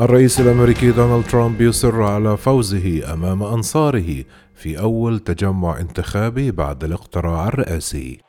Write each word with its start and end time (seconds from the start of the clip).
الرئيس 0.00 0.40
الأمريكي 0.40 0.90
دونالد 0.90 1.24
ترامب 1.24 1.60
يصر 1.60 2.02
على 2.02 2.36
فوزه 2.36 3.12
أمام 3.12 3.42
أنصاره 3.42 4.24
في 4.54 4.80
أول 4.80 5.18
تجمع 5.18 5.80
انتخابي 5.80 6.50
بعد 6.50 6.84
الاقتراع 6.84 7.48
الرئاسي. 7.48 8.20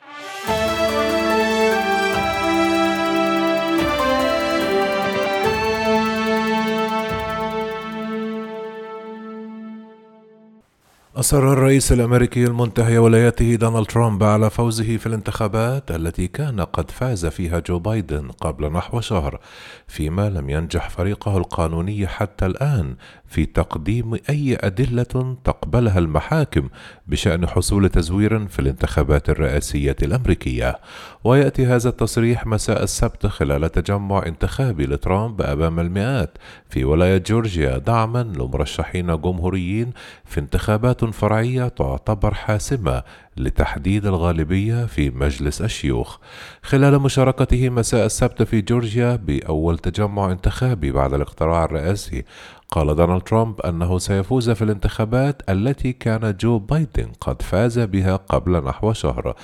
أصر 11.23 11.53
الرئيس 11.53 11.91
الأمريكي 11.91 12.43
المنتهي 12.43 12.97
ولايته 12.97 13.55
دونالد 13.55 13.85
ترامب 13.85 14.23
على 14.23 14.49
فوزه 14.49 14.97
في 14.97 15.05
الانتخابات 15.05 15.91
التي 15.91 16.27
كان 16.27 16.61
قد 16.61 16.91
فاز 16.91 17.25
فيها 17.25 17.59
جو 17.59 17.79
بايدن 17.79 18.27
قبل 18.27 18.71
نحو 18.71 19.01
شهر، 19.01 19.39
فيما 19.87 20.29
لم 20.29 20.49
ينجح 20.49 20.89
فريقه 20.89 21.37
القانوني 21.37 22.07
حتى 22.07 22.45
الآن 22.45 22.95
في 23.27 23.45
تقديم 23.45 24.13
أي 24.29 24.57
أدلة 24.59 25.37
تقبلها 25.43 25.99
المحاكم 25.99 26.69
بشأن 27.07 27.47
حصول 27.47 27.89
تزوير 27.89 28.47
في 28.47 28.59
الانتخابات 28.59 29.29
الرئاسية 29.29 29.95
الأمريكية، 30.01 30.79
ويأتي 31.23 31.65
هذا 31.65 31.89
التصريح 31.89 32.47
مساء 32.47 32.83
السبت 32.83 33.27
خلال 33.27 33.71
تجمع 33.71 34.25
انتخابي 34.25 34.85
لترامب 34.85 35.41
أمام 35.41 35.79
المئات 35.79 36.37
في 36.69 36.83
ولاية 36.83 37.17
جورجيا 37.17 37.77
دعما 37.77 38.23
لمرشحين 38.23 39.21
جمهوريين 39.21 39.91
في 40.25 40.39
انتخابات 40.39 41.12
فرعية 41.13 41.67
تعتبر 41.67 42.33
حاسمة 42.33 43.03
لتحديد 43.37 44.05
الغالبية 44.05 44.85
في 44.85 45.09
مجلس 45.09 45.61
الشيوخ. 45.61 46.17
خلال 46.63 46.99
مشاركته 46.99 47.69
مساء 47.69 48.05
السبت 48.05 48.43
في 48.43 48.61
جورجيا 48.61 49.15
بأول 49.15 49.77
تجمع 49.77 50.31
انتخابي 50.31 50.91
بعد 50.91 51.13
الاقتراع 51.13 51.63
الرئاسي 51.63 52.23
قال 52.71 52.95
دونالد 52.95 53.21
ترامب 53.21 53.61
أنه 53.61 53.97
سيفوز 53.97 54.49
في 54.49 54.61
الانتخابات 54.61 55.41
التي 55.49 55.93
كان 55.93 56.37
جو 56.39 56.59
بايدن 56.59 57.07
قد 57.21 57.41
فاز 57.41 57.79
بها 57.79 58.15
قبل 58.15 58.63
نحو 58.63 58.93
شهر. 58.93 59.35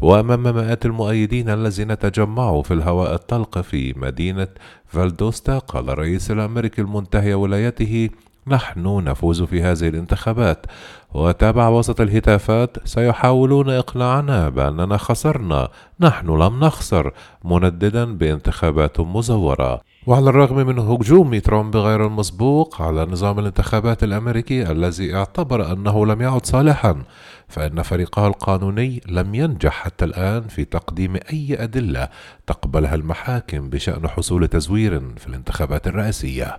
وأمام 0.00 0.42
مئات 0.42 0.86
المؤيدين 0.86 1.48
الذين 1.50 1.98
تجمعوا 1.98 2.62
في 2.62 2.74
الهواء 2.74 3.14
الطلق 3.14 3.58
في 3.58 3.94
مدينة 3.96 4.48
فالدوستا 4.86 5.58
قال 5.58 5.90
الرئيس 5.90 6.30
الأمريكي 6.30 6.80
المنتهي 6.82 7.34
ولايته 7.34 8.10
نحن 8.48 9.04
نفوز 9.04 9.42
في 9.42 9.62
هذه 9.62 9.88
الانتخابات 9.88 10.66
وتابع 11.14 11.68
وسط 11.68 12.00
الهتافات 12.00 12.76
سيحاولون 12.88 13.70
إقناعنا 13.70 14.48
بأننا 14.48 14.96
خسرنا 14.96 15.68
نحن 16.00 16.26
لم 16.26 16.64
نخسر 16.64 17.12
منددا 17.44 18.04
بانتخابات 18.04 19.00
مزورة. 19.00 19.80
وعلى 20.06 20.30
الرغم 20.30 20.56
من 20.56 20.78
هجوم 20.78 21.38
ترامب 21.38 21.76
غير 21.76 22.06
المسبوق 22.06 22.82
على 22.82 23.06
نظام 23.06 23.38
الانتخابات 23.38 24.04
الأمريكي 24.04 24.70
الذي 24.70 25.14
اعتبر 25.14 25.72
أنه 25.72 26.06
لم 26.06 26.22
يعد 26.22 26.46
صالحا 26.46 27.02
فإن 27.48 27.82
فريقه 27.82 28.26
القانوني 28.26 29.02
لم 29.08 29.34
ينجح 29.34 29.72
حتى 29.72 30.04
الآن 30.04 30.42
في 30.42 30.64
تقديم 30.64 31.16
أي 31.32 31.56
أدلة 31.62 32.08
تقبلها 32.46 32.94
المحاكم 32.94 33.70
بشأن 33.70 34.08
حصول 34.08 34.48
تزوير 34.48 35.00
في 35.16 35.26
الانتخابات 35.26 35.86
الرئاسية. 35.86 36.58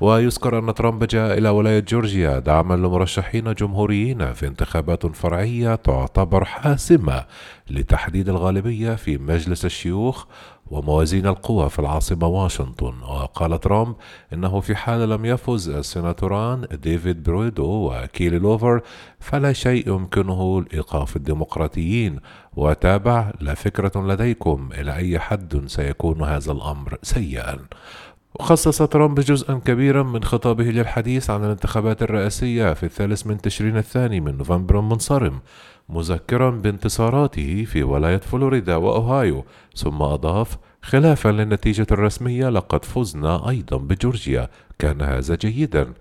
ويذكر 0.00 0.58
أن 0.58 0.74
ترامب 0.74 1.04
جاء 1.04 1.38
إلى 1.38 1.48
ولاية 1.48 1.80
جورجيا 1.80 2.38
دعما 2.38 2.74
لمرشحين 2.74 3.54
جمهوريين 3.54 4.32
في 4.32 4.46
انتخابات 4.46 5.06
فرعية 5.06 5.74
تعتبر 5.74 6.44
حاسمة 6.44 7.24
لتحديد 7.70 8.28
الغالبية 8.28 8.94
في 8.94 9.18
مجلس 9.18 9.64
الشيوخ 9.64 10.24
وموازين 10.66 11.26
القوى 11.26 11.70
في 11.70 11.78
العاصمة 11.78 12.26
واشنطن. 12.26 13.02
وقال 13.02 13.60
ترامب 13.60 13.96
إنه 14.32 14.60
في 14.60 14.76
حال 14.76 15.08
لم 15.08 15.24
يفز 15.24 15.68
السيناتوران 15.68 16.66
ديفيد 16.72 17.22
بيردو 17.22 17.92
وكيلي 17.92 18.38
لوفلر 18.38 18.80
فلا 19.20 19.52
شيء 19.52 19.88
يمكنه 19.88 20.62
لإيقاف 20.62 21.16
الديمقراطيين. 21.16 22.20
وتابع 22.56 23.32
لا 23.40 23.54
فكرة 23.54 24.06
لديكم 24.06 24.68
إلى 24.72 24.96
أي 24.96 25.18
حد 25.18 25.62
سيكون 25.66 26.22
هذا 26.22 26.52
الأمر 26.52 26.98
سيئا. 27.02 27.58
وخصص 28.40 28.82
ترامب 28.82 29.20
جزءا 29.20 29.60
كبيرا 29.64 30.02
من 30.02 30.24
خطابه 30.24 30.64
للحديث 30.64 31.30
عن 31.30 31.44
الانتخابات 31.44 32.02
الرئاسية 32.02 32.72
في 32.72 32.82
الثالث 32.82 33.26
من 33.26 33.40
تشرين 33.40 33.76
الثاني 33.76 34.20
من 34.20 34.36
نوفمبر 34.36 34.78
المنصرم 34.78 35.40
مذكرا 35.88 36.50
بانتصاراته 36.50 37.64
في 37.64 37.82
ولاية 37.82 38.16
فلوريدا 38.16 38.76
وأوهايو 38.76 39.44
ثم 39.76 40.02
أضاف 40.02 40.58
خلافا 40.82 41.28
للنتيجة 41.28 41.86
الرسمية 41.92 42.48
لقد 42.48 42.84
فزنا 42.84 43.48
أيضا 43.48 43.76
بجورجيا 43.76 44.48
كان 44.78 45.02
هذا 45.02 45.34
جيدا. 45.34 45.92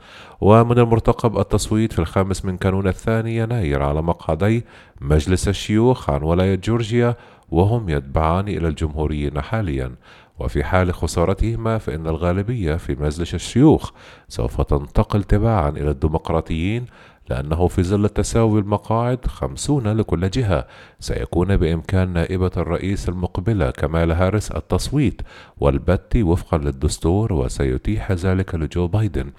ومن 0.41 0.79
المرتقب 0.79 1.37
التصويت 1.37 1.93
في 1.93 1.99
الخامس 1.99 2.45
من 2.45 2.57
كانون 2.57 2.87
الثاني 2.87 3.37
يناير 3.37 3.83
على 3.83 4.01
مقعدي 4.01 4.65
مجلس 5.01 5.47
الشيوخ 5.47 6.09
عن 6.09 6.23
ولاية 6.23 6.55
جورجيا 6.55 7.15
وهم 7.51 7.89
يتبعان 7.89 8.47
إلى 8.47 8.67
الجمهوريين 8.67 9.41
حاليا. 9.41 9.91
وفي 10.39 10.63
حال 10.63 10.93
خسارتهما 10.93 11.77
فإن 11.77 12.07
الغالبية 12.07 12.75
في 12.75 12.95
مجلس 12.95 13.33
الشيوخ 13.33 13.91
سوف 14.27 14.61
تنتقل 14.61 15.23
تباعا 15.23 15.69
إلى 15.69 15.91
الديمقراطيين 15.91 16.85
لأنه 17.29 17.67
في 17.67 17.83
ظل 17.83 18.09
تساوي 18.09 18.59
المقاعد 18.59 19.25
خمسون 19.27 19.87
لكل 19.87 20.29
جهة. 20.29 20.67
سيكون 20.99 21.57
بإمكان 21.57 22.13
نائبة 22.13 22.51
الرئيس 22.57 23.09
المقبلة 23.09 23.71
كمال 23.71 24.11
هارس 24.11 24.51
التصويت 24.51 25.21
والبت 25.57 26.15
وفقا 26.15 26.57
للدستور 26.57 27.33
وسيتيح 27.33 28.11
ذلك 28.11 28.55
لجو 28.55 28.87
بايدن. 28.87 29.31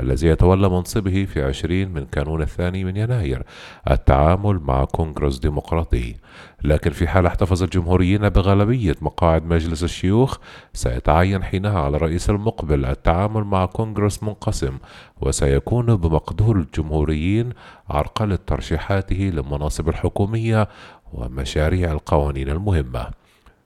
الذي 0.00 0.28
يتولى 0.28 0.68
منصبه 0.68 1.24
في 1.24 1.42
عشرين 1.42 1.92
من 1.92 2.06
كانون 2.06 2.42
الثاني 2.42 2.84
من 2.84 2.96
يناير 2.96 3.42
التعامل 3.90 4.58
مع 4.58 4.84
كونغرس 4.84 5.38
ديمقراطي. 5.38 6.14
لكن 6.64 6.90
في 6.90 7.08
حال 7.08 7.26
احتفظ 7.26 7.62
الجمهوريين 7.62 8.28
بغالبية 8.28 8.96
مقاعد 9.00 9.44
مجلس 9.44 9.84
الشيوخ 9.84 10.36
سيتعين 10.72 11.42
حينها 11.42 11.80
على 11.80 11.96
الرئيس 11.96 12.30
المقبل 12.30 12.84
التعامل 12.84 13.44
مع 13.44 13.66
كونغرس 13.66 14.22
منقسم 14.22 14.78
وسيكون 15.20 15.96
بمقدور 15.96 16.56
الجمهوريين 16.56 17.52
عرقلة 17.88 18.38
ترشيحاته 18.46 19.16
للمناصب 19.34 19.88
الحكومية 19.88 20.68
ومشاريع 21.12 21.92
القوانين 21.92 22.48
المهمة. 22.48 23.19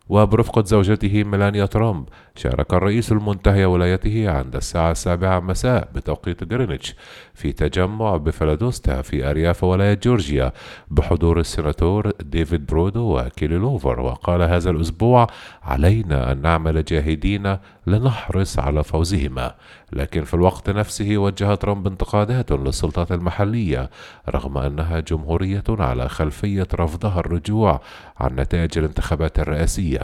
وبرفقة 0.09 0.65
زوجته 0.65 1.25
ميلانيا 1.25 1.67
ترامب 1.67 2.09
شارك 2.37 2.75
الرئيس 2.75 3.13
المنتهي 3.13 3.65
ولايته 3.65 4.31
عند 4.31 4.57
الساعة 4.57 4.91
السابعة 4.91 5.41
مساء 5.41 5.89
بتوقيت 5.95 6.53
غرينتش 6.53 6.95
في 7.35 7.53
تجمع 7.53 8.17
بفالدوستا 8.17 9.03
في 9.03 9.31
أرياف 9.31 9.65
ولاية 9.65 9.95
جورجيا 9.95 10.53
بحضور 10.91 11.41
السيناتور 11.41 12.11
ديفيد 12.21 12.67
بيردو 12.67 13.19
وكيلي 13.19 13.57
لوفلر. 13.57 14.01
وقال 14.01 14.43
هذا 14.43 14.71
الأسبوع 14.71 15.27
علينا 15.63 16.33
أن 16.33 16.43
نعمل 16.43 16.85
جاهدين 16.85 17.57
لنحرص 17.87 18.59
على 18.59 18.85
فوزهما 18.85 19.55
لكن 19.93 20.25
في 20.25 20.35
الوقت 20.35 20.71
نفسه 20.71 21.17
وجه 21.17 21.55
ترامب 21.55 21.87
انتقادات 21.87 22.53
للسلطات 22.53 23.13
المحلية 23.13 23.91
رغم 24.29 24.59
أنها 24.59 25.01
جمهورية 25.01 25.65
على 25.69 26.09
خلفية 26.09 26.69
رفضها 26.75 27.21
الرجوع 27.21 27.81
عن 28.17 28.37
نتائج 28.37 28.79
الانتخابات 28.79 29.39
الرئاسية. 29.39 30.01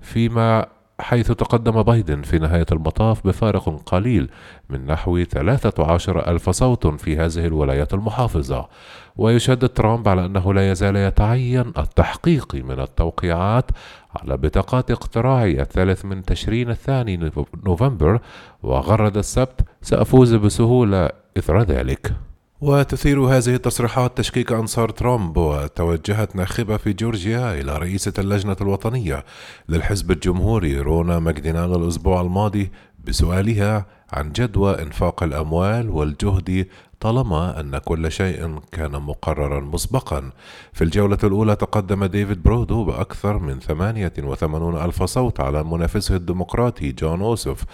فيما 0.00 0.66
حيث 1.00 1.32
تقدم 1.32 1.82
بايدن 1.82 2.22
في 2.22 2.38
نهاية 2.38 2.66
المطاف 2.72 3.26
بفارق 3.26 3.82
قليل 3.86 4.30
من 4.70 4.86
نحو 4.86 5.24
13 5.24 6.28
ألف 6.28 6.50
صوت 6.50 6.86
في 6.86 7.16
هذه 7.16 7.46
الولايات 7.46 7.94
المحافظة. 7.94 8.68
ويشدد 9.16 9.68
ترامب 9.68 10.08
على 10.08 10.26
أنه 10.26 10.54
لا 10.54 10.70
يزال 10.70 10.96
يتعين 10.96 11.72
التحقيق 11.78 12.54
من 12.54 12.80
التوقيعات 12.80 13.70
على 14.16 14.36
بطاقات 14.36 14.90
اقتراعي 14.90 15.60
الثالث 15.60 16.04
من 16.04 16.22
تشرين 16.22 16.70
الثاني 16.70 17.30
نوفمبر 17.66 18.20
وغرد 18.62 19.16
السبت 19.16 19.60
سأفوز 19.82 20.34
بسهولة 20.34 21.10
إثر 21.38 21.62
ذلك. 21.62 22.29
وتثير 22.60 23.20
هذه 23.20 23.54
التصريحات 23.54 24.18
تشكيك 24.18 24.52
أنصار 24.52 24.88
ترامب 24.88 25.36
وتوجهت 25.36 26.36
ناخبة 26.36 26.76
في 26.76 26.92
جورجيا 26.92 27.60
إلى 27.60 27.78
رئيسة 27.78 28.12
اللجنة 28.18 28.56
الوطنية 28.60 29.24
للحزب 29.68 30.10
الجمهوري 30.10 30.78
رونا 30.78 31.18
ماكدينال 31.18 31.76
الأسبوع 31.76 32.20
الماضي 32.20 32.70
بسؤالها 33.04 33.86
عن 34.12 34.32
جدوى 34.32 34.82
إنفاق 34.82 35.22
الأموال 35.22 35.90
والجهد 35.90 36.66
طالما 37.00 37.60
أن 37.60 37.78
كل 37.78 38.12
شيء 38.12 38.58
كان 38.72 38.92
مقررا 38.92 39.60
مسبقا. 39.60 40.30
في 40.72 40.84
الجولة 40.84 41.18
الأولى 41.24 41.56
تقدم 41.56 42.04
ديفيد 42.04 42.42
بيردو 42.42 42.84
بأكثر 42.84 43.38
من 43.38 43.60
88 43.60 44.76
ألف 44.84 45.02
صوت 45.02 45.40
على 45.40 45.64
منافسه 45.64 46.16
الديمقراطي 46.16 46.92
جون 46.92 47.20
أوسوف 47.20 47.64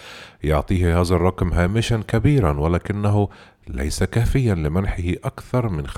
يعطيه 0.43 1.01
هذا 1.01 1.15
الرقم 1.15 1.53
هامشا 1.53 2.03
كبيرا 2.09 2.61
ولكنه 2.61 3.29
ليس 3.69 4.05
كافيا 4.05 4.55
لمنحه 4.55 5.13
أكثر 5.25 5.69
من 5.69 5.87
50% 5.89 5.97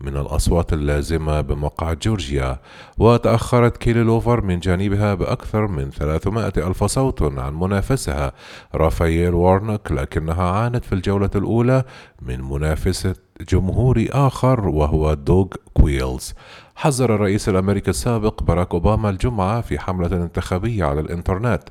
من 0.00 0.16
الأصوات 0.16 0.72
اللازمة 0.72 1.40
بمقعد 1.40 1.98
جورجيا 1.98 2.58
وتأخرت 2.98 3.76
كيلي 3.76 4.04
لوفلر 4.04 4.40
من 4.40 4.58
جانبها 4.58 5.14
بأكثر 5.14 5.66
من 5.66 5.90
300 5.90 6.52
ألف 6.56 6.84
صوت 6.84 7.22
عن 7.22 7.54
منافسها 7.54 8.32
رافائيل 8.74 9.34
وارنوك 9.34 9.92
لكنها 9.92 10.50
عانت 10.50 10.84
في 10.84 10.92
الجولة 10.92 11.30
الأولى 11.34 11.84
من 12.22 12.40
منافسة 12.40 13.14
جمهوري 13.48 14.08
آخر 14.08 14.68
وهو 14.68 15.14
دوغ 15.14 15.46
كولينز. 15.74 16.34
حذر 16.78 17.14
الرئيس 17.14 17.48
الأمريكي 17.48 17.90
السابق 17.90 18.42
باراك 18.42 18.74
أوباما 18.74 19.10
الجمعة 19.10 19.60
في 19.60 19.78
حملة 19.78 20.16
انتخابية 20.16 20.84
على 20.84 21.00
الإنترنت 21.00 21.62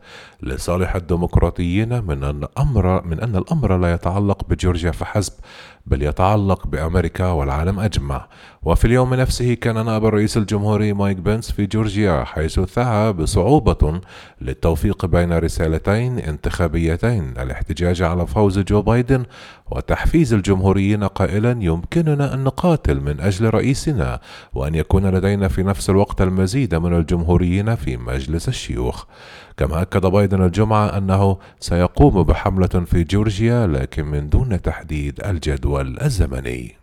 لصالح 0.41 0.95
الديمقراطيين 0.95 2.03
من 2.03 2.23
أن 2.23 2.43
الأمر 2.43 3.05
من 3.05 3.19
أن 3.19 3.35
الأمر 3.35 3.77
لا 3.77 3.93
يتعلق 3.93 4.49
بجورجيا 4.49 4.91
فحسب 4.91 5.33
بل 5.85 6.01
يتعلق 6.03 6.67
بأمريكا 6.67 7.25
والعالم 7.27 7.79
أجمع. 7.79 8.27
وفي 8.63 8.85
اليوم 8.85 9.13
نفسه 9.13 9.53
كان 9.53 9.85
نائب 9.85 10.05
الرئيس 10.05 10.37
الجمهوري 10.37 10.93
مايك 10.93 11.17
بنس 11.17 11.51
في 11.51 11.65
جورجيا 11.65 12.23
حيث 12.23 12.59
سعى 12.59 13.13
بصعوبة 13.13 14.01
للتوفيق 14.41 15.05
بين 15.05 15.37
رسالتين 15.37 16.19
انتخابيتين 16.19 17.33
الاحتجاج 17.37 18.01
على 18.01 18.27
فوز 18.27 18.59
جو 18.59 18.81
بايدن 18.81 19.25
وتحفيز 19.71 20.33
الجمهوريين 20.33 21.03
قائلا 21.03 21.57
يمكننا 21.61 22.33
أن 22.33 22.43
نقاتل 22.43 23.01
من 23.01 23.19
أجل 23.19 23.49
رئيسنا 23.53 24.19
وأن 24.53 24.75
يكون 24.97 25.09
لدينا 25.15 25.47
في 25.47 25.63
نفس 25.63 25.89
الوقت 25.89 26.21
المزيد 26.21 26.75
من 26.75 26.93
الجمهوريين 26.97 27.75
في 27.75 27.97
مجلس 27.97 28.47
الشيوخ. 28.47 29.05
كما 29.57 29.81
أكد 29.81 30.05
بايدن 30.05 30.41
الجمعة 30.43 30.97
أنه 30.97 31.37
سيقوم 31.59 32.23
بحملة 32.23 32.67
في 32.67 33.03
جورجيا 33.03 33.67
لكن 33.67 34.05
من 34.05 34.29
دون 34.29 34.61
تحديد 34.61 35.19
الجدول 35.25 35.99
الزمني. 36.01 36.77